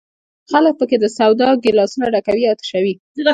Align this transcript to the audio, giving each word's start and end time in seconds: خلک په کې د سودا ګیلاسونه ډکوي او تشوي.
خلک 0.51 0.73
په 0.79 0.85
کې 0.89 0.97
د 0.99 1.05
سودا 1.17 1.49
ګیلاسونه 1.63 2.05
ډکوي 2.13 2.45
او 2.47 2.57
تشوي. 2.61 2.93